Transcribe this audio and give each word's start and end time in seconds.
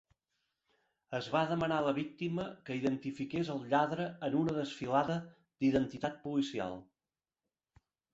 Es 1.17 1.25
va 1.33 1.41
demanar 1.49 1.75
a 1.81 1.85
la 1.87 1.91
víctima 1.97 2.45
que 2.69 2.77
identifiqués 2.79 3.51
el 3.55 3.61
lladre 3.73 4.07
en 4.29 4.37
una 4.39 4.55
desfilada 4.55 5.19
d'identitat 5.61 6.17
policial 6.25 6.75